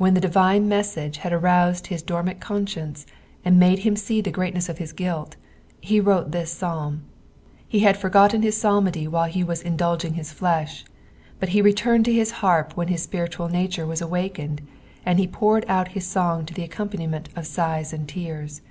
Whtn 0.00 0.14
the 0.14 0.20
divine 0.20 0.68
message 0.68 1.16
had 1.16 1.32
arouMtl 1.32 1.88
his 1.88 2.00
dormant 2.00 2.38
conscience 2.38 3.06
and 3.44 3.60
nuide 3.60 3.80
him 3.80 3.96
see 3.96 4.20
the 4.20 4.30
greatness 4.30 4.68
i^kis 4.68 4.94
guiil. 4.94 5.32
he 5.80 6.00
inroie 6.00 6.30
this 6.30 6.54
Fsalm. 6.54 7.00
He 7.66 7.80
had 7.80 7.96
forgotten 7.96 8.42
his 8.42 8.56
psalmody 8.56 9.08
while 9.08 9.28
he 9.28 9.42
aas 9.42 9.60
indulging 9.60 10.14
his 10.14 10.30
flesh, 10.32 10.84
but 11.40 11.48
he 11.48 11.60
relumed 11.60 12.04
to 12.04 12.12
his 12.12 12.30
harp 12.30 12.74
uhen 12.76 12.88
his 12.88 13.04
spirilutU 13.04 13.50
nature 13.50 13.84
was 13.84 14.00
amakened, 14.00 14.60
and 15.04 15.18
he 15.18 15.26
poured 15.26 15.64
out 15.66 15.88
his 15.88 16.06
son/j 16.06 16.44
to 16.46 16.54
the 16.54 16.68
accompanitneni 16.68 17.26
of 17.36 17.44
sighs 17.44 17.92
and 17.92 18.08
tears. 18.08 18.62